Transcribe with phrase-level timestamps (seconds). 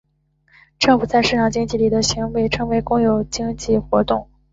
[0.79, 4.27] 政府在市场经济里的行为称为公有经济活动。